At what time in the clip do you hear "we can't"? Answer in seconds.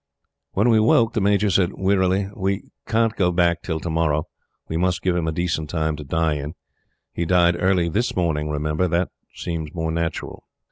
2.35-3.15